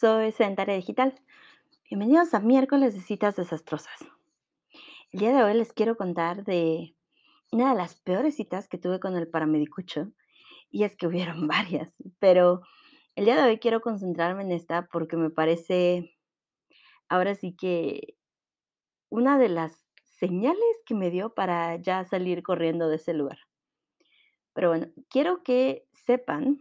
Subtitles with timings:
[0.00, 1.14] soy Sedentaria Digital.
[1.88, 3.94] Bienvenidos a miércoles de citas desastrosas.
[5.12, 6.96] El día de hoy les quiero contar de
[7.52, 10.10] una de las peores citas que tuve con el paramedicucho,
[10.68, 12.62] y es que hubieron varias, pero
[13.14, 16.16] el día de hoy quiero concentrarme en esta porque me parece,
[17.08, 18.16] ahora sí que
[19.10, 23.38] una de las señales que me dio para ya salir corriendo de ese lugar.
[24.54, 26.58] Pero bueno, quiero que sepan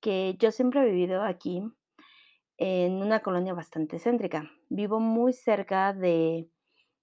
[0.00, 1.62] que yo siempre he vivido aquí
[2.58, 4.50] en una colonia bastante céntrica.
[4.68, 6.48] Vivo muy cerca de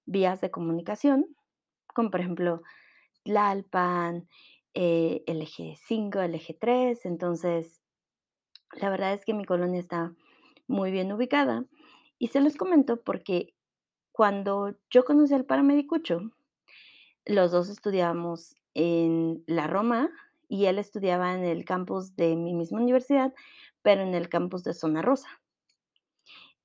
[0.06, 1.26] vías de comunicación,
[1.94, 2.62] como por ejemplo
[3.24, 4.28] Tlalpan,
[4.74, 7.06] eh, el eje 5, el eje 3.
[7.06, 7.82] Entonces,
[8.74, 10.14] la verdad es que mi colonia está
[10.68, 11.66] muy bien ubicada.
[12.18, 13.54] Y se los comento porque
[14.12, 16.32] cuando yo conocí al paramedicucho,
[17.26, 20.10] los dos estudiábamos en la Roma
[20.48, 23.34] y él estudiaba en el campus de mi misma universidad,
[23.82, 25.30] pero en el campus de Zona Rosa.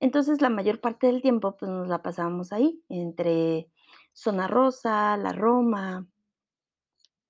[0.00, 3.70] Entonces, la mayor parte del tiempo, pues, nos la pasábamos ahí, entre
[4.12, 6.06] Zona Rosa, la Roma.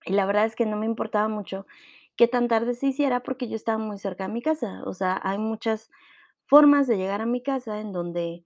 [0.06, 1.66] Y la verdad es que no me importaba mucho
[2.16, 4.82] qué tan tarde se hiciera, porque yo estaba muy cerca de mi casa.
[4.86, 5.90] O sea, hay muchas
[6.46, 8.44] formas de llegar a mi casa en donde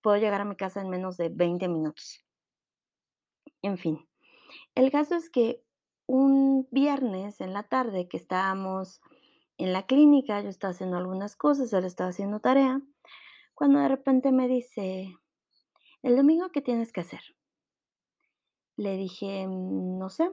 [0.00, 2.24] puedo llegar a mi casa en menos de 20 minutos.
[3.62, 4.06] En fin,
[4.74, 5.62] el caso es que
[6.06, 9.00] un viernes en la tarde que estábamos
[9.58, 12.80] en la clínica, yo estaba haciendo algunas cosas, él estaba haciendo tarea,
[13.54, 15.16] cuando de repente me dice:
[16.02, 17.22] "¿El domingo qué tienes que hacer?".
[18.76, 20.30] Le dije: "Mm, no sé,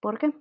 [0.00, 0.32] ¿por qué?".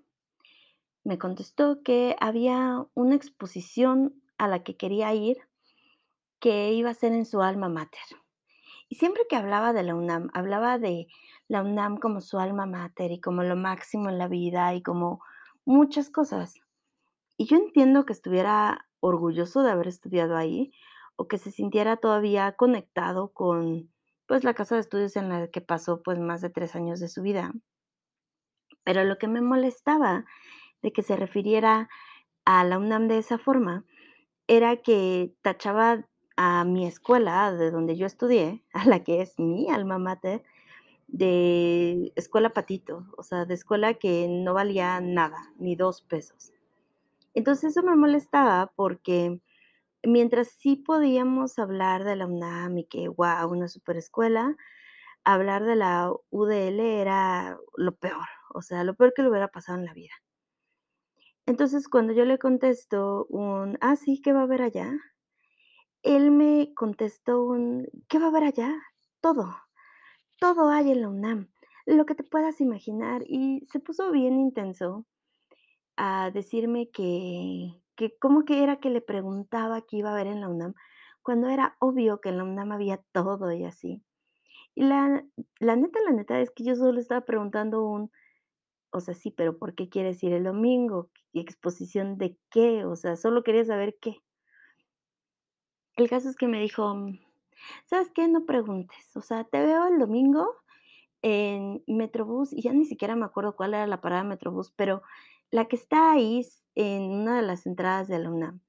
[1.04, 5.38] Me contestó que había una exposición a la que quería ir,
[6.40, 8.02] que iba a ser en su alma mater.
[8.90, 11.08] Y siempre que hablaba de la UNAM, hablaba de
[11.50, 15.22] la UNAM como su alma mater y como lo máximo en la vida y como
[15.66, 16.61] muchas cosas.
[17.42, 20.72] Y yo entiendo que estuviera orgulloso de haber estudiado ahí,
[21.16, 23.92] o que se sintiera todavía conectado con,
[24.28, 27.10] pues, la casa de estudios en la que pasó, pues, más de 3 años de
[27.10, 27.52] su vida.
[28.84, 30.24] Pero lo que me molestaba
[30.84, 31.90] de que se refiriera
[32.46, 33.86] a la UNAM de esa forma,
[34.46, 36.06] era que tachaba
[36.38, 40.44] a mi escuela, de donde yo estudié, a la que es mi alma mater,
[41.08, 46.54] de escuela patito, o sea, de escuela que no valía nada, ni 2 pesos.
[47.36, 49.42] Entonces, eso me molestaba porque
[50.04, 54.58] mientras sí podíamos hablar de la UNAM y que, guau, una superescuela,
[55.26, 59.80] hablar de la UDL era lo peor, o sea, lo peor que le hubiera pasado
[59.80, 60.14] en la vida.
[61.48, 64.92] Entonces, cuando yo le contesto un: "Ah, sí, ¿qué va a haber allá?".
[66.04, 68.74] Él me contestó un: "¿Qué va a haber allá?
[69.22, 69.56] Todo,
[70.40, 71.50] todo hay en la UNAM,
[71.88, 73.24] lo que te puedas imaginar".
[73.28, 75.06] Y se puso bien intenso
[75.98, 80.42] a decirme que que cómo que era que le preguntaba qué iba a haber en
[80.42, 80.74] la UNAM,
[81.24, 84.04] cuando era obvio que en la UNAM había todo y así.
[84.76, 85.26] Y la
[85.60, 88.12] la neta, la neta es que yo solo estaba preguntando un,
[88.92, 91.12] o sea, sí, pero ¿por qué quieres ir el domingo?
[91.34, 92.86] ¿Y exposición de qué?
[92.86, 94.18] O sea, solo quería saber qué.
[95.98, 96.96] El caso es que me dijo:
[97.86, 98.28] "¿Sabes qué?
[98.28, 100.56] No preguntes, o sea, te veo el domingo
[101.24, 105.04] en Metrobús", y ya ni siquiera me acuerdo cuál era la parada de Metrobús, pero
[105.52, 106.46] la que está ahí
[106.76, 108.62] en una de las entradas de la UNAM,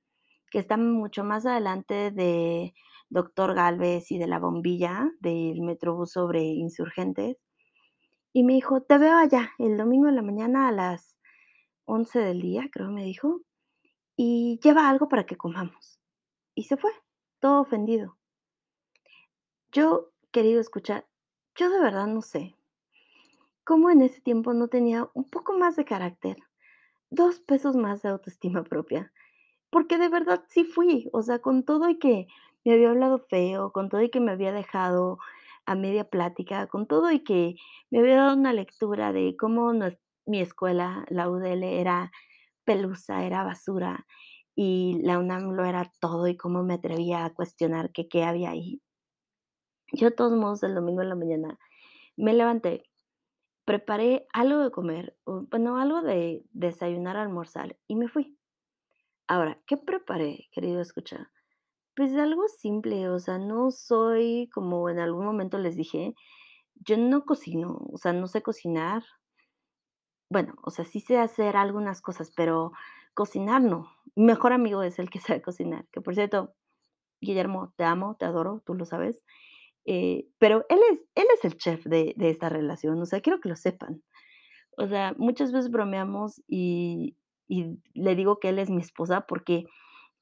[0.51, 2.75] que está mucho más adelante de
[3.11, 7.39] Doctor Gálvez y de La Bombilla, del Metrobús sobre Insurgentes.
[8.35, 11.19] Y me dijo: "Te veo allá el domingo en la mañana a las
[11.87, 13.43] 11 del día", creo me dijo,
[14.17, 16.01] "y lleva algo para que comamos".
[16.57, 16.93] Y se fue,
[17.41, 18.17] todo ofendido.
[19.73, 21.07] Yo, querido escucha,
[21.57, 22.55] yo de verdad no sé
[23.67, 26.37] cómo en ese tiempo no tenía un poco más de carácter,
[27.13, 29.13] 2 pesos más de autoestima propia,
[29.71, 32.27] porque de verdad sí fui, o sea, con todo y que
[32.65, 35.19] me había hablado feo, con todo y que me había dejado
[35.67, 37.57] a media plática, con todo y que
[37.91, 39.73] me había dado una lectura de cómo
[40.27, 42.13] mi escuela, la UDL, era
[42.65, 44.07] pelusa, era basura,
[44.55, 48.51] y la UNAM lo era todo, y cómo me atrevía a cuestionar que qué había
[48.51, 48.81] ahí.
[49.93, 51.59] Yo, de todos modos, el domingo en la mañana
[52.17, 52.85] me levanté,
[53.65, 58.37] preparé algo de comer, o bueno, algo de desayunar, almorzar, y me fui.
[59.29, 61.31] Ahora, ¿qué preparé, querido escucha?
[61.97, 66.15] Pues algo simple, o sea, no soy como en algún momento les dije,
[66.77, 69.05] yo no cocino, o sea, no sé cocinar.
[70.31, 72.73] Bueno, o sea, sí sé hacer algunas cosas, pero
[73.15, 73.91] cocinar no.
[74.17, 76.55] Mejor amigo es el que sabe cocinar, que por cierto,
[77.21, 79.25] Guillermo, te amo, te adoro, tú lo sabes,
[79.87, 83.41] eh, pero él es él es el chef de de esta relación, o sea, quiero
[83.41, 84.03] que lo sepan.
[84.79, 87.17] O sea, muchas veces bromeamos y
[87.49, 89.67] le digo que él es mi esposa, porque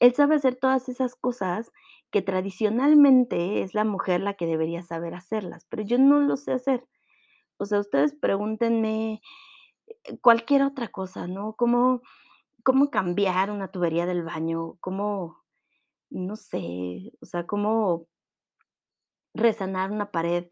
[0.00, 1.70] él sabe hacer todas esas cosas
[2.10, 6.52] que tradicionalmente es la mujer la que debería saber hacerlas, pero yo no lo sé
[6.52, 6.84] hacer.
[7.58, 9.20] O sea, ustedes pregúntenme,
[9.88, 11.54] eh, cualquier otra cosa, ¿no?
[11.56, 12.02] Cómo
[12.64, 15.42] cómo cambiar una tubería del baño, cómo,
[16.10, 18.06] no sé, o sea, cómo
[19.34, 20.48] resanar una pared,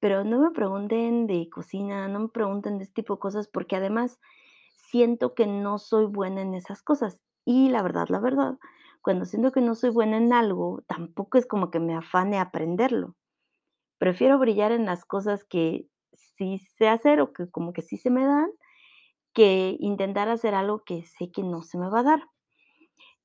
[0.00, 3.76] pero no me pregunten de cocina, no me pregunten de ese tipo de cosas, porque
[3.76, 4.18] además
[4.76, 7.20] siento que no soy buena en esas cosas.
[7.44, 8.58] Y la verdad, la verdad,
[9.02, 13.16] cuando siento que no soy buena en algo, tampoco es como que me afane aprenderlo.
[13.98, 18.10] Prefiero brillar en las cosas que sí sé hacer o que como que sí se
[18.10, 18.50] me dan,
[19.34, 22.22] que intentar hacer algo que sé que no se me va a dar.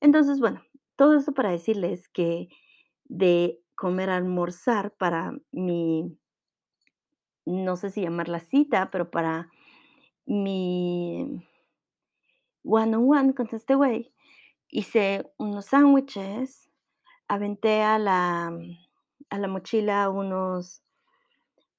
[0.01, 0.61] Entonces, bueno,
[0.95, 2.49] todo esto para decirles que
[3.05, 6.17] de comer almorzar para mi
[7.45, 9.49] no sé si llamarla cita, pero para
[10.25, 11.43] mi
[12.63, 14.11] one on one con este güey,
[14.69, 16.69] hice unos sándwiches,
[17.27, 18.47] aventé a la
[19.29, 20.81] a la mochila unos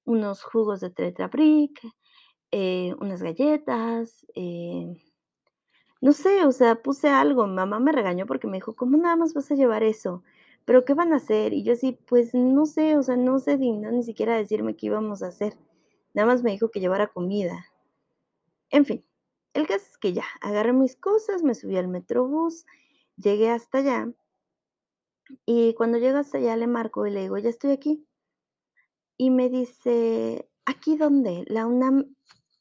[0.07, 1.81] unos jugos de Tetra Brick,
[2.53, 4.87] eh, unas galletas, eh,
[6.01, 7.47] no sé, o sea, puse algo.
[7.47, 10.23] Mamá me regañó porque me dijo: "¿Cómo nada más vas a llevar eso?
[10.67, 11.55] ¿Pero qué van a hacer?".
[11.55, 14.87] Y yo así: "Pues no sé", o sea, no se dignó ni siquiera decirme qué
[14.87, 15.57] íbamos a hacer.
[16.15, 17.67] Nada más me dijo que llevara comida.
[18.71, 19.05] En fin,
[19.55, 22.65] el caso es que ya, agarré mis cosas, me subí al Metrobús,
[23.17, 24.09] llegué hasta allá
[25.47, 28.07] y cuando llego hasta allá le marco y le digo: "Ya estoy aquí".
[29.19, 31.45] Y me dice: "¿Aquí dónde?
[31.49, 32.15] La UNAM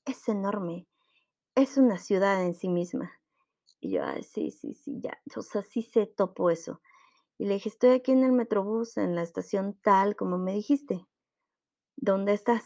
[0.06, 0.88] es enorme,
[1.56, 3.12] es una ciudad en sí misma".
[3.82, 6.82] Y yo: "Ay, sí, sí, sí, ya, o sea, sí sé, topo eso".
[7.38, 11.08] Y le dije: "Estoy aquí en el Metrobús, en la estación tal como me dijiste,
[11.98, 12.66] ¿dónde estás?".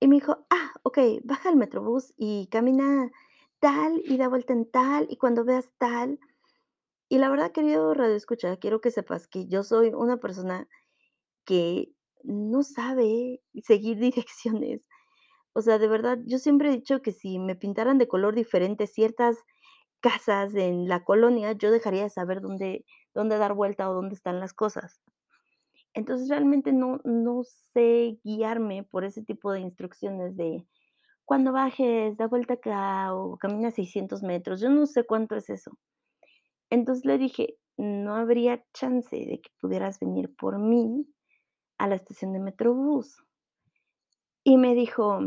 [0.00, 3.10] Y me dijo: "Ah, okey, baja al Metrobús y camina
[3.60, 6.18] tal, y da vuelta en tal, y cuando veas tal".
[7.08, 10.68] Y la verdad, querido radioescucha, quiero que sepas que yo soy una persona
[11.46, 11.92] que
[12.24, 14.86] no sabe seguir direcciones.
[15.54, 18.86] O sea, de verdad, yo siempre he dicho que si me pintaran de color diferente
[18.86, 19.38] ciertas
[20.00, 24.40] casas en la colonia, yo dejaría de saber dónde dónde dar vuelta o dónde están
[24.40, 25.00] las cosas.
[25.94, 30.66] Entonces, realmente no no sé guiarme por ese tipo de instrucciones de
[31.26, 35.72] cuando bajes, da vuelta acá o camina 600 metros, yo no sé cuánto es eso.
[36.70, 41.06] Entonces le dije: "No habría chance de que pudieras venir por mí
[41.78, 43.24] a la estación de Metrobús".
[44.44, 45.20] Y me dijo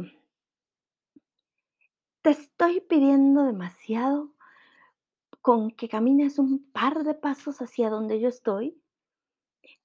[2.24, 4.33] "Te estoy pidiendo demasiado
[5.44, 8.82] con que camines un par de pasos hacia donde yo estoy".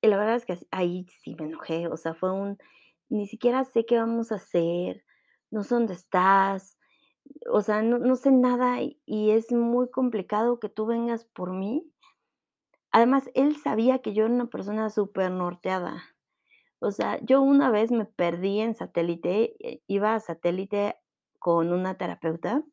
[0.03, 2.59] Y la verdad es que ahí sí me enojé, o sea, fue un:
[3.09, 5.05] "Ni siquiera sé qué vamos a hacer,
[5.51, 6.79] no sé dónde estás,
[7.53, 11.53] o sea, no no sé nada, y y es muy complicado que tú vengas por
[11.53, 11.93] mí".
[12.93, 16.03] Además, él sabía que yo era una persona supernorteada.
[16.81, 20.97] O sea, yo una vez me perdí en Satélite, eh, iba a Satélite
[21.39, 22.65] con una terapeuta,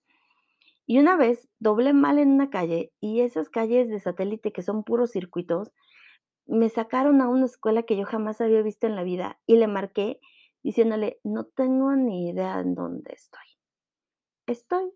[0.87, 4.83] y una vez doblé mal en una calle, y esas calles de Satélite que son
[4.83, 5.71] puros circuitos,
[6.47, 9.67] me sacaron a una escuela que yo jamás había visto en la vida, y le
[9.67, 10.19] marqué
[10.63, 13.47] diciéndole: "No tengo ni idea en dónde estoy.
[14.47, 14.91] Estoy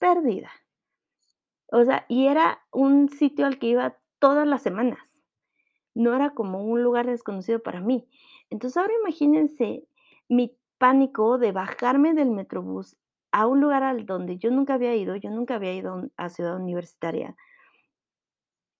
[0.00, 0.50] perdida".
[1.72, 4.98] O sea, y era un sitio al que iba todas las semanas,
[5.94, 8.08] no era como un lugar desconocido para mí.
[8.50, 9.84] Entonces, ahora imagínense
[10.28, 12.96] mi pánico de bajarme del Metrobús
[13.32, 16.56] a un lugar al donde yo nunca había ido, yo nunca había ido a Ciudad
[16.56, 17.36] Universitaria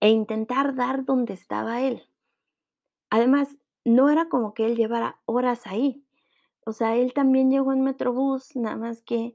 [0.01, 1.97] e intentar dar donde estaba él.
[3.11, 6.05] Además, no era como que él llevara horas ahí.
[6.67, 9.35] O sea, él también llegó en Metrobús, nada más que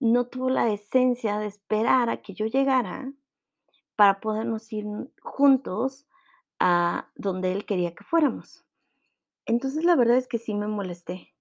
[0.00, 3.12] no tuvo la decencia de esperar a que yo llegara
[3.96, 4.86] para podernos ir
[5.22, 6.06] juntos
[6.60, 8.66] a donde él quería que fuéramos.
[9.46, 11.34] Entonces, la verdad es que sí me molesté.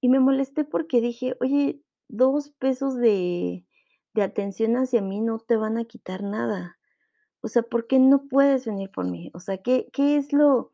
[0.00, 3.64] Y me molesté porque dije: "Oye, 2 pesos de
[4.14, 6.78] de atención hacia mí no te van a quitar nada.
[7.42, 9.30] O sea, ¿por qué no puedes venir por mí?
[9.34, 10.72] O sea, ¿qué qué es lo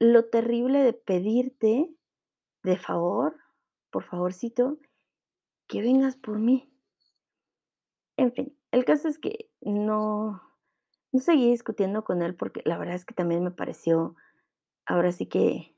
[0.00, 1.94] lo terrible de pedirte
[2.64, 3.36] de favor,
[3.90, 4.78] por favorcito,
[5.68, 6.70] que vengas por mí?".
[8.18, 10.42] En fin, el caso es que no
[11.12, 14.16] no seguí discutiendo con él, porque la verdad es que también me pareció,
[14.86, 15.74] ahora sí que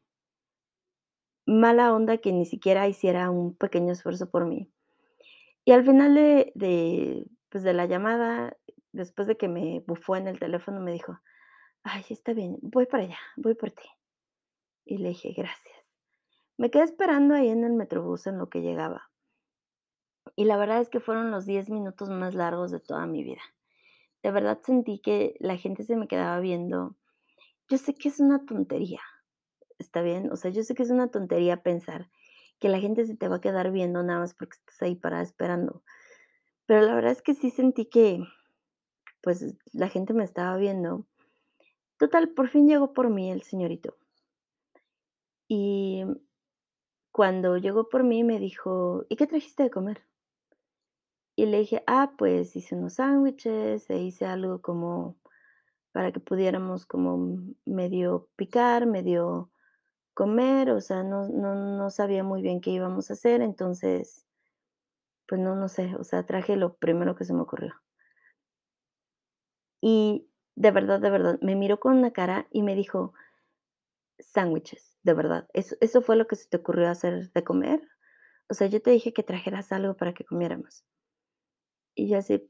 [1.47, 4.71] mala onda que ni siquiera hiciera un pequeño esfuerzo por mí.
[5.66, 8.56] Y al final de pues, de la llamada,
[8.92, 11.18] después de que me bufó en el teléfono, me dijo:
[11.85, 13.88] "Ay, está bien, voy para allá, voy por ti".
[14.87, 15.94] Y le dije: "Gracias".
[16.59, 19.11] Me quedé esperando ahí en el Metrobús en lo que llegaba.
[20.37, 23.40] Y la verdad es que fueron los 10 minutos más largos de toda mi vida.
[24.23, 26.97] De verdad sentí que la gente se me quedaba viendo,
[27.68, 29.00] yo sé que es una tontería,
[29.78, 30.33] ¿está bien?
[30.33, 32.11] O sea, yo sé que es una tontería pensar
[32.64, 35.23] que la gente se te va a quedar viendo nada más porque estás ahí parada
[35.23, 35.83] esperando.
[36.64, 38.25] Pero la verdad es que sí sentí que,
[39.23, 41.06] pues, la gente me estaba viendo.
[41.99, 43.99] Total, por fin llegó por mí el señorito.
[45.47, 46.04] Y
[47.12, 50.00] cuando llegó por mí me dijo: "¿Y qué trajiste de comer?".
[51.37, 55.18] Y le dije: "Ah, pues hice unos sándwiches, e hice algo como
[55.92, 59.50] para que pudiéramos como medio picar, medio
[60.14, 64.26] comer", o sea, no no no sabía muy bien qué íbamos a hacer, entonces,
[65.26, 67.75] pues no, no sé, o sea, traje lo primero que se me ocurrió.
[69.83, 73.12] Y de verdad, de verdad, me miró con una cara y me dijo:
[74.18, 77.80] "Sándwiches, de verdad, ¿eso eso fue lo que se te ocurrió hacer de comer?
[78.49, 80.83] O sea, yo te dije que trajeras algo para que comiéramos".
[81.97, 82.49] Y yo así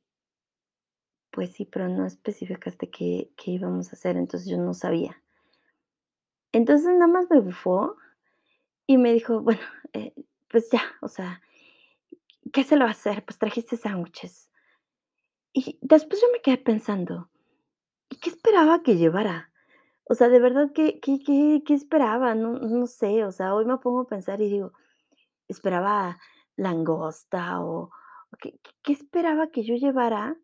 [1.32, 5.22] Pues sí, pero no especificaste qué qué íbamos a hacer, entonces yo no sabía.
[6.54, 7.96] Entonces nada más me bufó
[8.86, 9.62] y me dijo: "Bueno,
[9.94, 10.14] eh,
[10.50, 11.42] pues ya, o sea,
[12.54, 13.22] ¿qué se le va a hacer?
[13.24, 14.50] Pues trajiste sándwiches".
[15.56, 17.30] Y después yo me quedé pensando,
[18.10, 19.52] ¿y qué esperaba que llevara?
[20.04, 22.34] O sea, de verdad, ¿qué qué qué qué esperaba?
[22.34, 24.72] No no sé, o sea, hoy me pongo a pensar y digo,
[25.48, 26.18] ¿esperaba
[26.56, 27.90] langosta o
[28.40, 30.36] qué qué esperaba que yo llevara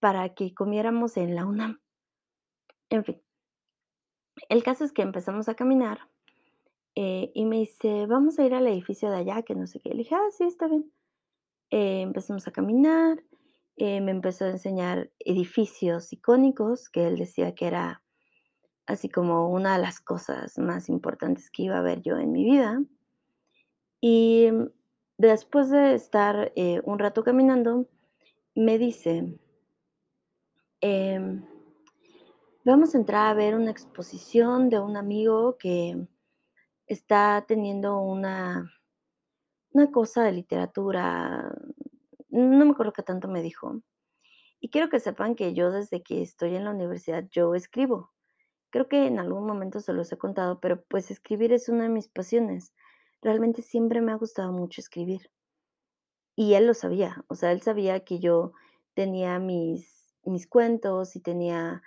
[0.00, 1.80] para que comiéramos en la UNAM?
[2.90, 3.25] En fin.
[4.48, 5.98] El caso es que empezamos a caminar,
[6.94, 9.90] eh, y me dice: "Vamos a ir al edificio de allá, que no sé qué".
[9.90, 10.92] Le dije: "Ah, sí, está bien".
[11.70, 13.22] Eh, empezamos a caminar,
[13.76, 18.02] eh, me empezó a enseñar edificios icónicos, que él decía que era
[18.86, 22.44] así como una de las cosas más importantes que iba a ver yo en mi
[22.44, 22.80] vida.
[24.00, 24.48] Y
[25.18, 27.88] después de estar, eh, un rato caminando,
[28.54, 29.38] me dice
[30.82, 31.42] em
[32.68, 36.08] "Vamos a entrar a ver una exposición de un amigo que
[36.86, 38.70] está teniendo una
[39.72, 41.52] una cosa de literatura",
[42.30, 43.82] no me acuerdo qué tanto me dijo.
[44.60, 48.12] "Y quiero que sepan que yo desde que estoy en la universidad, yo escribo".
[48.70, 51.90] Creo que en algún momento se los he contado, pero, pues, escribir es una de
[51.90, 52.74] mis pasiones.
[53.22, 55.28] Realmente siempre me ha gustado mucho escribir.
[56.38, 58.52] Y él lo sabía, o sea, él sabía que yo
[58.94, 61.82] tenía mis mis cuentos y tenía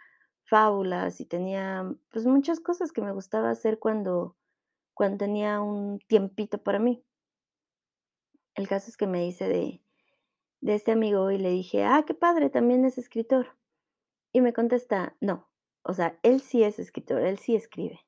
[0.49, 4.35] fábulas y tenía, pues, muchas cosas que me gustaba hacer cuando
[4.95, 7.03] cuando tenía un tiempito para mí.
[8.53, 9.81] El caso es que me dice de
[10.61, 13.57] de este amigo y le dije: "Ah, qué padre, también es escritor".
[14.33, 15.49] Y me contesta: "No,
[15.83, 18.01] o sea, él sí es escritor, él sí escribe".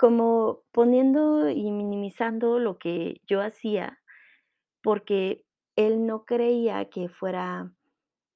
[0.00, 3.98] Como poniendo y minimizando lo que yo hacía,
[4.82, 5.46] porque
[5.76, 7.72] él no creía que fuera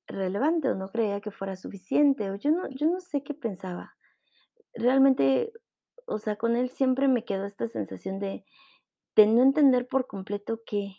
[0.09, 3.97] relevante, o no creía que fuera suficiente, o yo no yo no sé qué pensaba.
[4.75, 5.53] Realmente,
[6.07, 8.45] o sea, con él siempre me quedó esta sensación de
[9.17, 10.97] de no entender por completo qué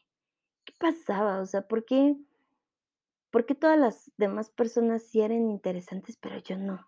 [0.66, 2.16] qué pasaba, o sea, ¿por qué?
[3.34, 6.88] ¿Por todas las demás personas sí eran interesantes, pero yo no?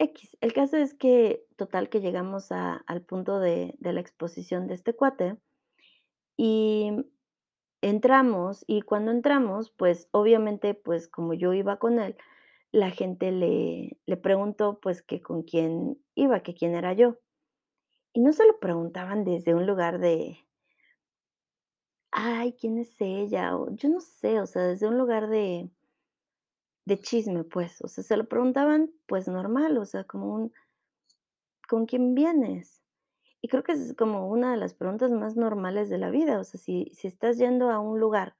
[0.00, 4.66] Equis, el caso es que, total, que llegamos a al punto de de la exposición
[4.66, 5.36] de este cuate,
[6.36, 6.92] y
[7.88, 12.16] entramos, y cuando entramos, pues, obviamente, pues, como yo iba con él,
[12.72, 17.18] la gente le le preguntó, pues, que con quién iba, que quién era yo.
[18.14, 20.38] Y no se lo preguntaban desde un lugar de
[22.12, 25.70] "Ay, ¿quién es ella?", o yo no sé, o sea, desde un lugar de
[26.86, 30.52] de chisme, pues, o sea, se lo preguntaban, pues, normal, o sea, como un
[31.68, 32.83] "¿Con quién vienes?".
[33.44, 36.44] Y creo que es como una de las preguntas más normales de la vida, o
[36.44, 38.36] sea, si si estás yendo a un lugar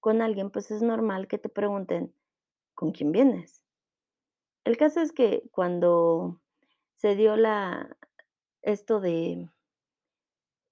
[0.00, 2.14] con alguien, pues, es normal que te pregunten:
[2.74, 3.60] "¿Con quién vienes?".
[4.66, 6.40] El caso es que cuando
[6.96, 7.96] se dio la
[8.62, 9.48] esto de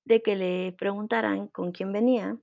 [0.07, 2.39] de que le preguntaran con quién venía,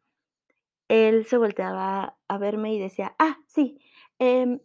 [0.90, 3.80] él se volteaba a verme y decía: "Ah, sí,
[4.20, 4.62] em,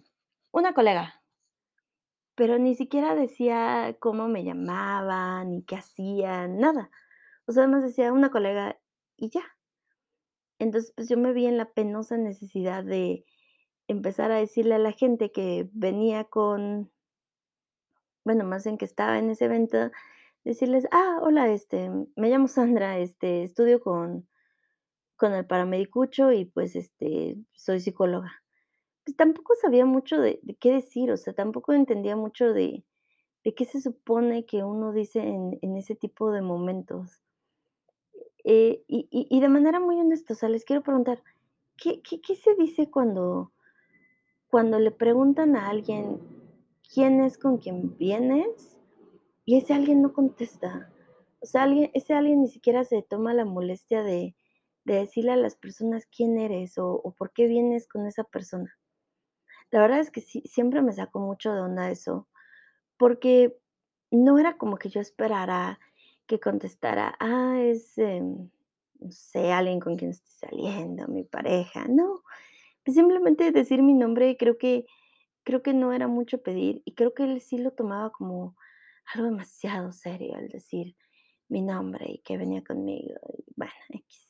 [0.52, 1.21] una colega".
[2.38, 6.90] Pero ni siquiera decía cómo me llamaba, ni qué hacía, nada.
[7.46, 8.78] O sea, nada más decía: "Una colega",
[9.16, 9.42] y ya.
[10.60, 13.24] Entonces, pues, yo me vi en la penosa necesidad de
[13.88, 16.90] empezar a decirle a la gente que venía con
[18.26, 19.90] bueno, más bien que estaba en ese evento,
[20.44, 24.28] decirles: "Ah, hola, este, me llamo Sandra, este, estudio con
[25.16, 28.41] con el paramedicucho y, pues, este, soy psicóloga".
[29.06, 32.84] Pues, tampoco sabía mucho de qué decir, o sea, tampoco entendía mucho de
[33.44, 37.20] de qué se supone que uno dice en en ese tipo de momentos.
[38.44, 41.22] Eh, y y de manera muy honesta, o sea, les quiero preguntar,
[41.76, 43.52] ¿qué qué qué se dice cuando
[44.50, 46.20] cuando le preguntan a alguien
[46.92, 48.78] quién es con quien vienes,
[49.46, 50.92] y ese alguien no contesta.
[51.40, 54.36] O sea, alguien ese alguien ni siquiera se toma la molestia de
[54.84, 58.76] de decirle a las personas quién eres o por qué vienes con esa persona.
[59.72, 62.28] La verdad es que sí, siempre me sacó mucho de onda eso,
[62.98, 63.56] porque
[64.10, 65.80] no era como que yo esperara
[66.26, 68.50] que contestara: "Ah, es, em,
[69.00, 72.22] no sé, alguien con quien estoy saliendo, mi pareja", no,
[72.86, 74.86] simplemente decir mi nombre creo que
[75.44, 78.56] creo que no era mucho pedir, y creo que él sí lo tomaba como
[79.14, 80.96] algo demasiado serio al decir
[81.48, 84.24] mi nombre y que venía conmigo y bueno, equis.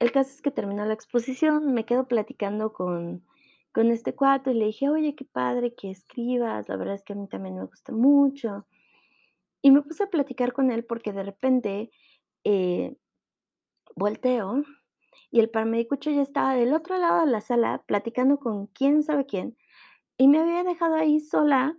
[0.00, 3.24] El caso es que terminó la exposición, me quedo platicando con
[3.72, 7.14] con este cuate y le dije: "Oye, qué padre que escribas, la verdad es que
[7.14, 8.66] a mí también me gusta mucho".
[9.62, 11.90] Y me puse a platicar con él porque de repente,
[12.44, 12.96] eh,
[13.96, 14.64] volteo
[15.30, 19.26] y el paramedicucho ya estaba del otro lado de la sala platicando con quién sabe
[19.26, 19.56] quién,
[20.18, 21.76] y me había dejado ahí sola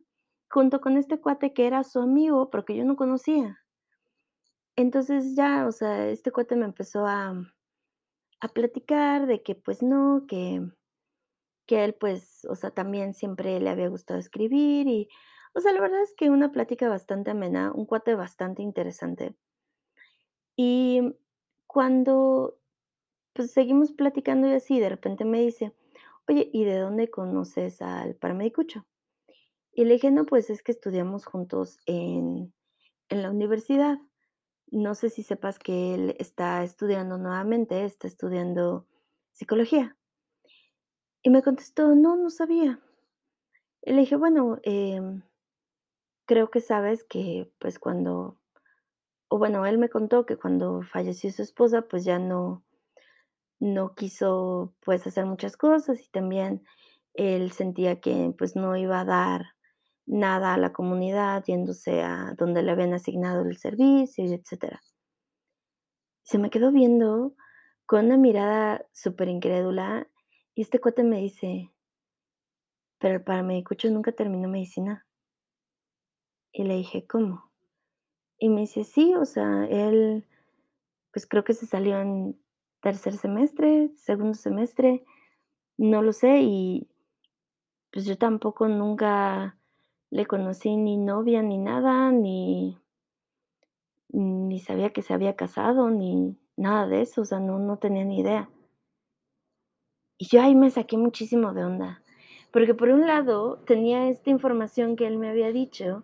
[0.52, 3.60] junto con este cuate que era su amigo, pero que yo no conocía.
[4.78, 7.34] Entonces ya, o sea, este cuate me empezó a
[8.42, 10.62] a platicar de que, pues no, que
[11.66, 15.10] que él, pues, o sea, también siempre le había gustado escribir y,
[15.56, 19.36] o sea, la verdad es que una plática bastante amena, un cuate bastante interesante.
[20.58, 21.02] Y
[21.68, 22.60] cuando,
[23.34, 25.74] pues, seguimos platicando y así, de repente me dice:
[26.30, 28.86] "Oye, ¿y de dónde conoces al paramedicucho?".
[29.74, 32.54] Y le dije: "No, pues es que estudiamos juntos en
[33.10, 34.00] en la universidad.
[34.72, 38.88] No sé si sepas que él está estudiando nuevamente, está estudiando
[39.34, 39.98] psicología".
[41.26, 42.82] Y me contestó: "No, no sabía".
[43.82, 45.24] Y le dije: "Bueno, em,
[46.28, 48.40] creo que sabes que, pues, cuando"
[49.30, 52.64] o bueno, él me contó que cuando falleció su esposa, pues, ya no
[53.60, 56.64] no quiso, pues, hacer muchas cosas, y también
[57.14, 59.44] él sentía que, pues, no iba a dar
[60.08, 64.82] nada a la comunidad yéndose a donde le habían asignado el servicio, etcétera.
[66.26, 67.36] Se me quedó viendo
[67.86, 70.08] con una mirada superincrédula,
[70.56, 71.72] y este cuate me dice
[73.02, 75.06] "Pero el paramedicucho nunca terminó medicina".
[76.54, 77.50] Y le dije: "¿Cómo?".
[78.40, 80.26] Y me dice: "Sí, o sea, él,
[81.14, 82.40] pues, creo que se salió en
[82.82, 85.06] tercer semestre, segundo semestre,
[85.78, 86.88] no lo sé, y
[87.94, 89.58] pues, yo tampoco nunca
[90.10, 92.80] le conocí ni novia ni nada, ni
[94.10, 98.04] ni sabía que se había casado, ni nada de eso, o sea, no no tenía
[98.06, 98.50] ni idea".
[100.18, 102.04] Y yo ahí me saqué muchísimo de onda,
[102.52, 106.04] porque por un lado tenía esta información que él me había dicho,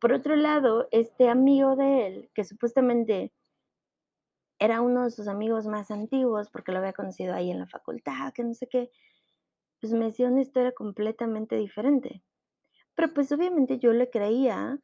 [0.00, 3.32] por otro lado, este amigo de él, que supuestamente
[4.58, 8.32] era uno de sus amigos más antiguos, porque lo había conocido ahí en la facultad,
[8.32, 8.90] que no sé qué,
[9.80, 12.22] pues, me decía una historia completamente diferente.
[12.96, 14.80] Pero, pues, obviamente yo le creía,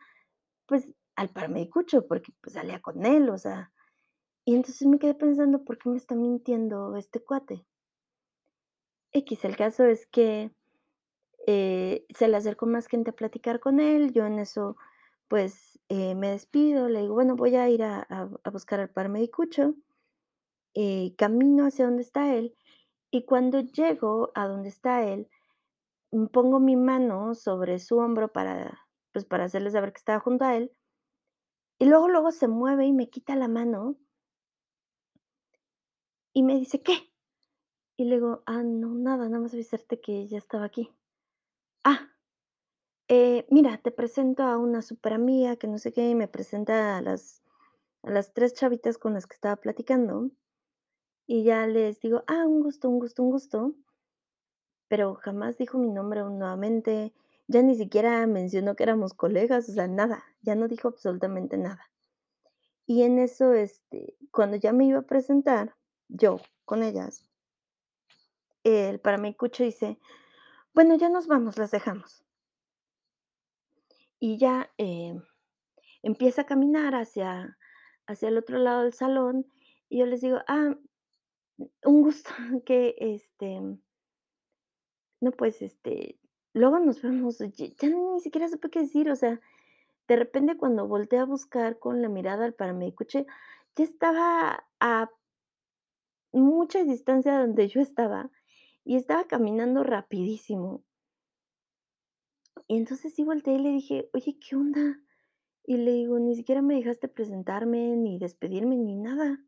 [0.67, 3.73] pues, al paramedicucho, porque, pues, salía con él, o sea,
[4.45, 7.67] y entonces me quedé pensando, ¿por qué me está mintiendo este cuate?
[9.13, 10.51] Equis, el caso es que,
[11.47, 14.77] eh, se le acercó más gente a platicar con él, yo en eso,
[15.29, 18.01] pues, eh, me despido, le digo: "Bueno, voy a ir a
[18.45, 19.75] a buscar al paramedicucho",
[20.75, 22.57] eh, camino hacia donde está él,
[23.11, 25.29] y cuando llego a donde está él,
[26.13, 28.81] mm, pongo mi mano sobre su hombro para,
[29.13, 30.73] pues, para hacerle saber que estaba junto a él
[31.81, 33.97] y luego, luego se mueve y me quita la mano
[36.33, 37.08] y me dice: "¿Qué?".
[38.01, 40.93] Y le digo: "Ah, no, nada, nada más avisarte que ya estaba aquí".
[41.85, 42.11] "Ah,
[43.09, 47.03] eh, mira, te presento a una superamiga que no sé qué", y me presenta a
[47.03, 47.43] las
[48.05, 50.31] a las 3 chavitas con las que estaba platicando,
[51.27, 53.75] y ya les digo: "Ah, un gusto, un gusto, un gusto".
[54.91, 57.15] Pero jamás dijo mi nombre nuevamente,
[57.47, 61.91] ya ni siquiera mencionó que éramos colegas, o sea, nada, ya no dijo absolutamente nada.
[62.87, 65.77] Y en eso, este, cuando ya me iba a presentar,
[66.09, 67.28] yo con ellas
[68.65, 69.99] el paramedicucho dice:
[70.75, 72.25] "Bueno, ya nos vamos, las dejamos".
[74.21, 75.23] Y ya, em,
[76.03, 77.59] empieza a caminar hacia
[78.07, 79.47] hacia el otro lado del salón,
[79.89, 80.77] y yo les digo: "Ah,
[81.85, 82.31] un gusto,
[82.67, 83.61] que, este"
[85.21, 86.19] "no, pues, este,
[86.53, 89.41] luego nos vemos", ya ni siquiera supe qué decir, o sea,
[90.09, 93.27] de repente, cuando volteé a buscar con la mirada al paramedicucho,
[93.77, 95.11] ya estaba a
[96.33, 98.31] mucha distancia de donde yo estaba,
[98.89, 100.83] y estaba caminando rapidísimo.
[102.67, 104.99] Y entonces sí volteé y le dije: "Oye, ¿qué onda?".
[105.65, 109.45] Y le digo: "Ni siquiera me dejaste presentarme, ni despedirme, ni nada".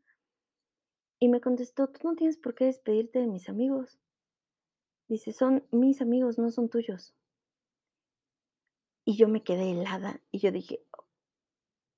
[1.19, 3.99] Y me contestó: "Tú no tienes por qué despedirte de mis amigos".
[5.07, 7.15] Dice: "Son mis amigos, no son tuyos".
[9.05, 10.83] Y yo me quedé helada, y yo dije: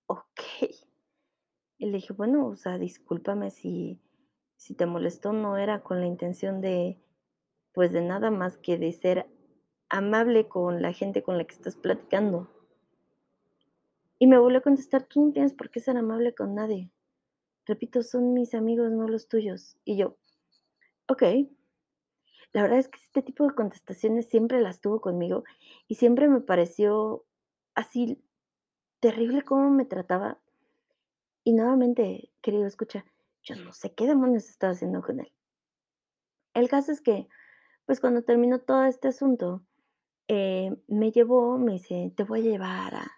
[0.08, 0.76] "O okey".
[1.78, 4.02] Y le dije: "Bueno, o sea, discúlpame si
[4.58, 6.98] si te molestó, no era con la intención de,
[7.74, 9.28] pues, de nada más que de ser
[9.90, 12.50] amable con la gente con la que estás platicando".
[14.22, 16.92] Y me volvió a contestar: "Tú no tienes por qué ser amable con nadie.
[17.66, 19.78] Repito, son mis amigos, no los tuyos".
[19.86, 20.18] Y yo:
[21.10, 21.56] "Okey".
[22.54, 25.44] La verdad es que este tipo de contestaciones siempre las tuvo conmigo,
[25.88, 27.26] y siempre me pareció
[27.74, 28.24] así
[29.02, 30.40] terrible cómo me trataba.
[31.46, 33.06] Y nuevamente, querido escucha,
[33.44, 35.30] yo no sé qué demonios estaba haciendo con él.
[36.56, 37.28] El caso es que,
[37.86, 39.64] pues, cuando terminó todo este asunto,
[40.30, 43.12] eh, me llevó, me dice: "Te voy a llevar a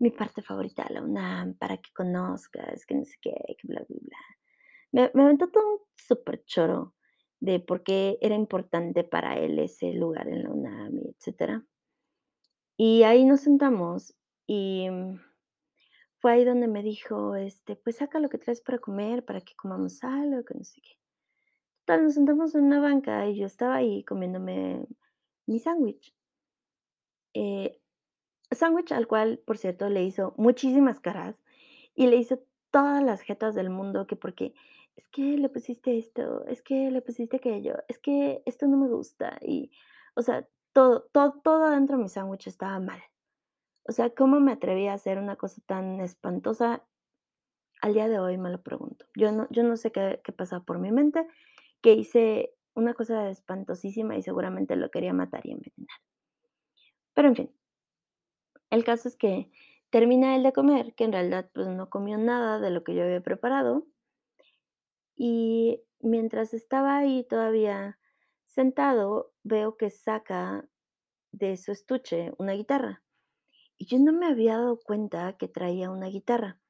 [0.00, 3.98] mi parte favorita la UNAM para que conozcas, que no sé qué, que bla, bla,
[4.02, 5.10] bla".
[5.14, 6.94] Me aventó todo un súper choro
[7.40, 11.66] de por qué era importante para él ese lugar en la UNAM, etcétera.
[12.78, 14.14] Y ahí nos sentamos,
[14.46, 15.20] y, mm,
[16.20, 19.54] fue ahí donde me dijo, este: "Pues saca lo que traes para comer, para que
[19.56, 20.96] comamos algo, que no sé qué".
[21.88, 24.86] Total, nos sentamos en una banca, y yo estaba ahí comiéndome
[25.46, 26.12] mi sándwich.
[27.34, 27.80] Eh,
[28.52, 31.36] sándwich al cual, por cierto, le hizo muchísimas caras,
[31.94, 32.40] y le hizo
[32.72, 34.54] todas las jetas del mundo, que porque:
[34.96, 38.88] "Es que le pusiste esto, es que le pusiste aquello, es que esto no me
[38.88, 39.72] gusta", y,
[40.16, 43.00] o sea, todo todo todo adentro de mi sándwich estaba mal.
[43.84, 46.84] O sea, ¿cómo me atreví a hacer una cosa tan espantosa?
[47.82, 49.06] Al día de hoy me lo pregunto.
[49.16, 51.26] Yo no yo no sé qué qué pasaba por mi mente,
[51.82, 55.98] que hice una cosa espantosísima y seguramente lo quería matar y envenenar.
[57.14, 57.52] Pero en fin.
[58.70, 59.50] El caso es que
[59.90, 63.02] termina él de comer, que en realidad, pues, no comió nada de lo que yo
[63.04, 63.86] había preparado.
[65.16, 67.98] Y mientras estaba ahí todavía
[68.46, 70.68] sentado, veo que saca
[71.32, 73.02] de su estuche una guitarra,
[73.78, 76.60] y yo no me había dado cuenta que traía una guitarra.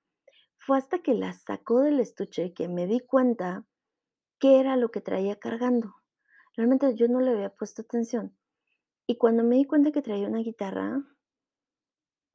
[0.59, 3.67] Fue hasta que la sacó del estuche que me di cuenta
[4.43, 5.97] qué era lo que traía cargando.
[6.57, 8.37] Realmente yo no le había puesto atención.
[9.07, 11.03] Y cuando me di cuenta que traía una guitarra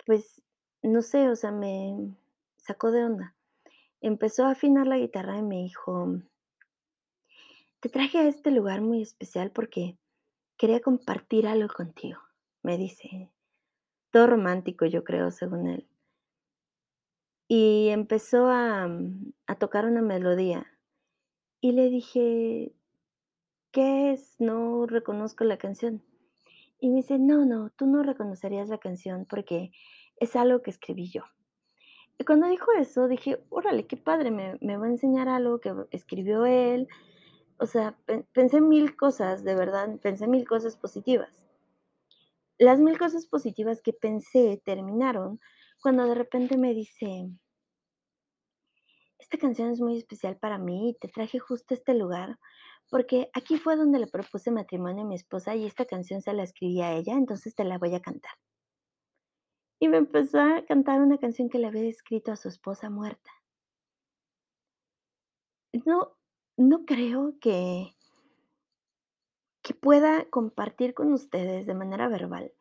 [0.07, 0.41] pues,
[0.81, 2.15] no sé, o sea, me
[2.57, 3.35] sacó de onda.
[4.01, 6.07] Empezó a afinar la guitarra y me dijo
[7.79, 9.97] "Te traje a este lugar muy especial porque
[10.57, 12.19] quería compartir algo contigo",
[12.63, 13.31] me dice.
[14.11, 15.87] Todo romántico, yo creo, según él.
[17.49, 18.85] Y empezó a,
[19.47, 20.65] a tocar una melodía,
[21.61, 22.73] y le dije:
[23.71, 24.35] "¿Qué es?
[24.39, 26.03] No reconozco la canción".
[26.79, 29.71] Y me dice: "No, no, tú no reconocerías la canción porque
[30.17, 31.23] es algo que escribí yo".
[32.19, 35.73] Y cuando dijo eso, dije: "Órale, qué padre, me me va a enseñar algo que
[35.91, 36.87] escribió él".
[37.59, 41.47] O sea, pe pensé mil cosas, de verdad, pensé mil cosas positivas.
[42.59, 45.39] Las mil cosas positivas que pensé terminaron
[45.81, 47.29] cuando de repente me dice
[49.19, 52.37] "Esta canción es muy especial para mí, y te traje justo a este lugar,
[52.89, 56.43] porque aquí fue donde le propuse matrimonio a mi esposa, y esta canción se la
[56.43, 58.33] escribí a ella, entonces te la voy a cantar".
[59.81, 63.29] Y me empezó a cantar una canción que le había escrito a su esposa muerta.
[65.85, 66.15] No
[66.57, 67.93] no creo que
[69.65, 72.53] que pueda compartir con ustedes de manera verbal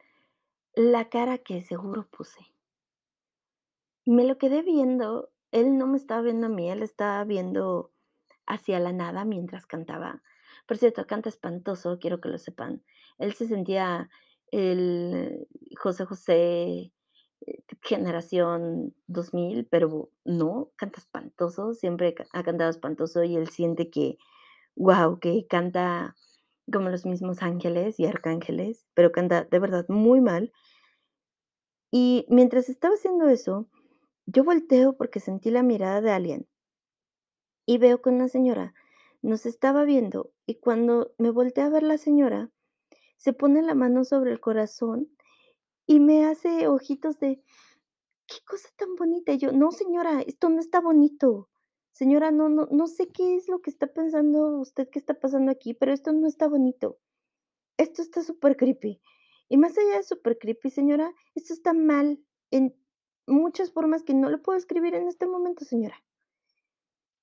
[0.74, 2.40] la cara que seguro puse.
[4.08, 7.90] Me lo quedé viendo, él no me estaba viendo a mí, él estaba viendo
[8.46, 10.22] hacia la nada mientras cantaba.
[10.66, 12.82] Por cierto, canta espantoso, quiero que lo sepan.
[13.18, 14.10] Él se sentía
[14.50, 16.92] el José José,
[17.40, 24.18] eh, generación 2000, pero no, canta espantoso, siempre ha cantado espantoso, y él siente que,
[24.74, 26.16] guau, que canta
[26.70, 30.52] como los mismos ángeles y arcángeles, pero canta de verdad muy mal.
[31.90, 33.70] Y mientras estaba haciendo eso,
[34.26, 36.46] yo volteo porque sentí la mirada de alguien.
[37.68, 38.74] Y veo que una señora
[39.22, 42.50] nos estaba viendo, y cuando me volteé a ver la señora,
[43.16, 45.08] se pone la mano sobre el corazón
[45.86, 47.42] y me hace ojitos de:
[48.26, 51.50] "Qué cosa tan bonita", y yo: "No, señora, esto no está bonito.
[51.92, 55.52] Señora, no no no sé qué es lo que está pensando usted que está pasando
[55.52, 56.98] aquí, pero esto no está bonito.
[57.78, 59.00] Esto está súper creepy.
[59.48, 62.20] Y más allá de súper creepy, señora, esto está mal
[62.52, 62.76] en
[63.26, 66.02] muchas formas que no le puedo escribir en este momento, señora".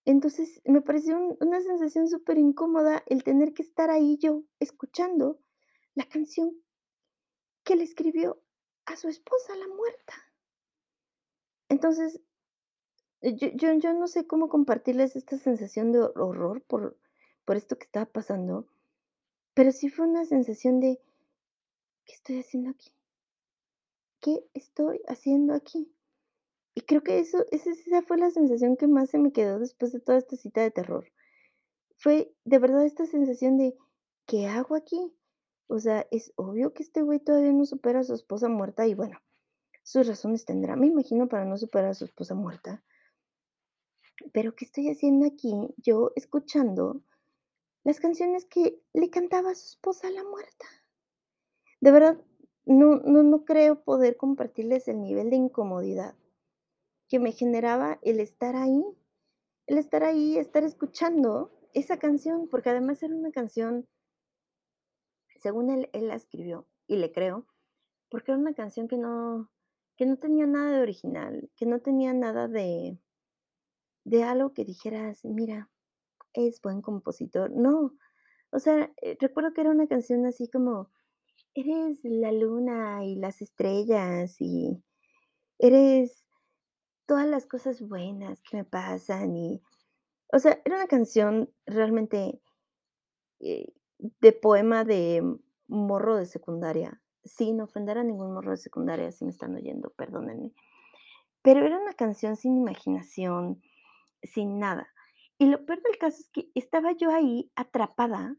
[0.05, 5.39] Entonces, me pareció un una sensación súper incómoda el tener que estar ahí yo, escuchando
[5.95, 6.51] la canción
[7.63, 8.41] que le escribió
[8.85, 10.13] a su esposa, la muerta.
[11.69, 12.21] Entonces,
[13.21, 16.97] eh, yo yo yo no sé cómo compartirles esta sensación de horror por
[17.45, 18.67] por esto que estaba pasando,
[19.53, 21.01] pero sí fue una sensación de
[22.05, 22.91] ¿qué estoy haciendo aquí?
[24.23, 25.93] ¿Qué estoy haciendo aquí?
[26.73, 29.99] Y creo que eso esa fue la sensación que más se me quedó después de
[29.99, 31.11] toda esta cita de terror.
[31.97, 33.77] Fue de verdad esta sensación de,
[34.25, 35.13] ¿qué hago aquí?
[35.67, 38.93] O sea, es obvio que este güey todavía no supera a su esposa muerta y
[38.95, 39.19] bueno,
[39.83, 42.83] sus razones tendrá, me imagino, para no superar a su esposa muerta.
[44.31, 47.03] Pero, ¿qué estoy haciendo aquí yo escuchando
[47.83, 50.65] las canciones que le cantaba a su esposa, la muerta?
[51.81, 52.17] De verdad,
[52.65, 56.15] no no no creo poder compartirles el nivel de incomodidad
[57.09, 58.83] que me generaba el estar ahí,
[59.67, 63.87] el estar ahí, estar escuchando esa canción, porque además era una canción
[65.37, 67.47] según él, él la escribió, y le creo,
[68.09, 69.51] porque era una canción que no
[69.97, 72.99] que no tenía nada de original, que no tenía nada de
[74.05, 75.69] de algo que dijeras: "Mira,
[76.33, 77.95] es buen compositor", no,
[78.51, 80.91] o sea, eh, recuerdo que era una canción así como:
[81.55, 84.83] "Eres la luna y las estrellas, y
[85.59, 86.25] eres
[87.07, 89.61] todas las cosas buenas que me pasan", y,
[90.33, 92.41] o sea, era una canción realmente,
[93.41, 95.23] eh, de poema de
[95.67, 100.53] morro de secundaria, sin ofender a ningún morro de secundaria, si me están oyendo, perdónenme,
[101.43, 103.61] pero era una canción sin imaginación,
[104.23, 104.87] sin nada.
[105.39, 108.37] Y lo peor del caso es que estaba yo ahí atrapada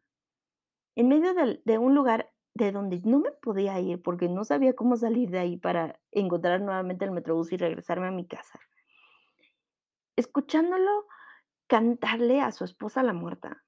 [0.96, 4.96] en medio de un lugar de donde no me podía ir, porque no sabía cómo
[4.96, 8.60] salir de ahí para encontrar nuevamente el metrobús y regresarme a mi casa.
[10.16, 11.06] Escuchándolo
[11.66, 13.64] cantarle a su esposa, la muerta.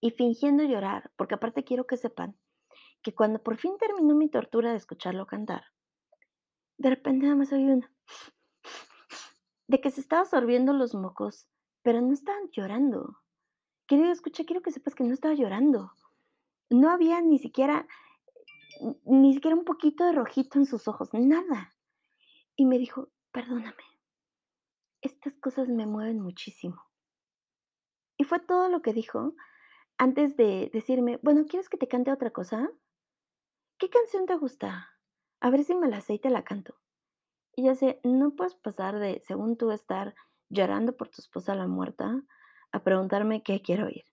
[0.00, 2.36] Y fingiendo llorar, porque aparte quiero que sepan
[3.02, 5.62] que cuando por fin terminó mi tortura de escucharlo cantar
[6.82, 7.86] de repente nada más oí un
[9.68, 11.46] de que se estaba sorbiendo los mocos,
[11.82, 13.16] pero no estaban llorando.
[13.86, 15.92] Querido escucha, quiero que sepas que no estaba llorando.
[16.72, 17.86] No había ni siquiera
[19.04, 21.76] ni siquiera un poquito de rojito en sus ojos, nada.
[22.56, 23.84] Y me dijo: "Perdóname".
[25.02, 26.82] Estas cosas me mueven muchísimo.
[28.16, 29.34] Y fue todo lo que dijo
[29.98, 32.70] antes de decirme: "Bueno, ¿quieres que te cante otra cosa?".
[33.78, 34.98] "¿Qué canción te gusta?
[35.40, 36.80] A ver si me la sé y te la canto".
[37.54, 40.14] Y yo así: "No puedes pasar de, según tú, estar
[40.48, 42.22] llorando por tu esposa, la muerta,
[42.72, 44.06] a preguntarme qué quiero oír".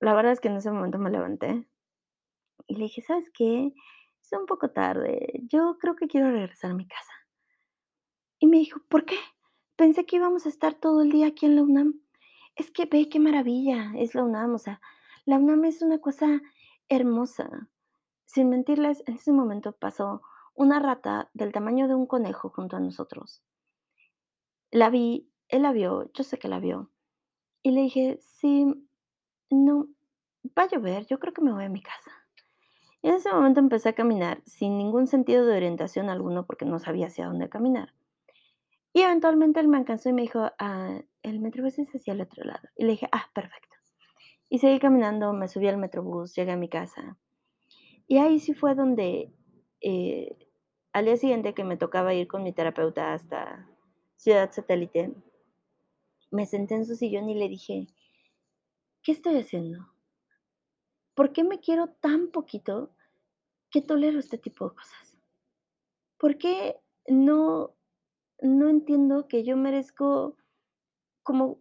[0.00, 1.66] La verdad es que en ese momento me levanté
[2.68, 3.72] y le dije: "¿Sabes qué?
[4.22, 7.12] Es un poco tarde, yo creo que quiero regresar a mi casa".
[8.40, 9.16] Y me dijo: "¿Por qué?
[9.76, 12.00] Pensé que íbamos a estar todo el día aquí en la UNAM".
[12.56, 14.80] Es que ve qué maravilla es la UNAM, o sea,
[15.24, 16.40] la UNAM es una cosa
[16.88, 17.68] hermosa.
[18.26, 20.22] Sin mentirles, en ese momento pasó
[20.54, 23.42] una rata del tamaño de un conejo junto a nosotros.
[24.70, 26.90] La vi, él la vio, yo sé que la vio.
[27.62, 28.66] Y le dije: "Sí,
[29.50, 29.88] no,
[30.58, 32.17] va a llover, yo creo que me voy a mi casa".
[33.02, 36.78] Y en ese momento empecé a caminar sin ningún sentido de orientación alguno, porque no
[36.78, 37.94] sabía hacia dónde caminar.
[38.92, 42.44] Y eventualmente él me alcanzó y me dijo: "Ah, el Metrobús es hacia el otro
[42.44, 42.68] lado".
[42.76, 43.76] Y le dije: "Ah, perfecto".
[44.50, 47.18] Y seguí caminando, me subí al Metrobús, llegué a mi casa.
[48.08, 49.32] Y ahí sí fue donde,
[49.82, 50.36] eh,
[50.92, 53.68] al día siguiente que me tocaba ir con mi terapeuta hasta
[54.16, 55.14] Ciudad Satélite
[56.30, 57.86] me senté en su sillón y le dije:
[59.02, 59.86] "¿Qué estoy haciendo?".
[61.18, 62.94] ¿Por qué me quiero tan poquito
[63.72, 65.18] que tolero este tipo de cosas?
[66.16, 67.74] ¿Por qué no
[68.40, 70.36] no entiendo que yo merezco
[71.24, 71.60] como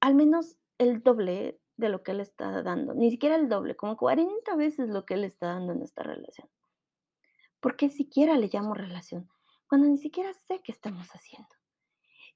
[0.00, 2.92] al menos el doble de lo que él está dando?
[2.92, 6.50] Ni siquiera el doble, como 40 veces lo que él está dando en esta relación.
[7.60, 9.30] ¿Por qué siquiera le llamo relación?
[9.66, 11.48] Cuando ni siquiera sé qué estamos haciendo.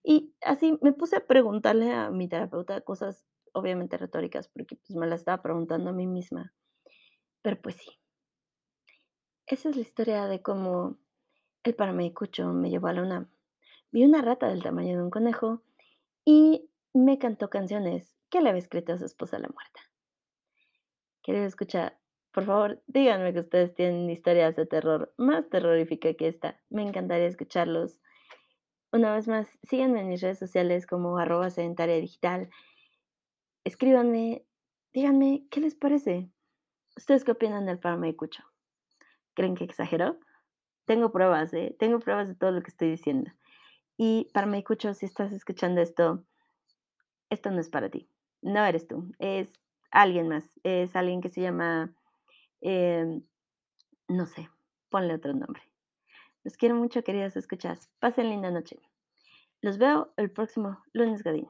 [0.02, 5.06] Y así me puse a preguntarle a mi terapeuta cosas, obviamente retóricas, porque, pues, me
[5.06, 6.54] las estaba preguntando a mí misma.
[7.42, 7.90] Pero, pues sí.
[9.46, 10.98] Esa es la historia de cómo
[11.64, 13.30] el paramedicucho me llevó a la UNAM.
[13.90, 15.62] Vi una rata del tamaño de un conejo
[16.24, 19.80] y me cantó canciones que le había escrito a su esposa, la muerta.
[21.22, 21.98] Querido escucha,
[22.32, 26.60] por favor, díganme que ustedes tienen historias de terror más terrorífica que esta.
[26.68, 28.00] Me encantaría escucharlos.
[28.92, 32.50] Una vez más, síganme en mis redes sociales como arroba sedentaria digital.
[33.64, 34.44] Escríbanme,
[34.92, 36.30] díganme, ¿qué les parece?
[36.96, 38.44] ¿Ustedes qué opinan del paramedicucho?
[39.34, 40.18] ¿Creen que exageró?
[40.84, 41.76] Tengo pruebas, ¿eh?
[41.78, 43.30] Tengo pruebas de todo lo que estoy diciendo.
[43.96, 46.24] Y paramedicucho, si estás escuchando esto,
[47.30, 48.08] esto no es para ti.
[48.40, 49.52] No eres tú, es
[49.90, 50.58] alguien más.
[50.62, 51.94] Es alguien que se llama,
[52.60, 53.22] em,
[54.08, 54.48] no sé,
[54.88, 55.62] ponle otro nombre.
[56.44, 57.90] Los quiero mucho, queridas escuchas.
[57.98, 58.80] Pasen linda noche.
[59.60, 61.48] Los veo el próximo lunes Godín.